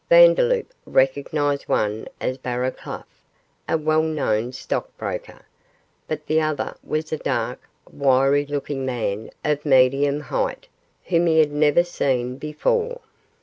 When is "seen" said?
11.83-12.37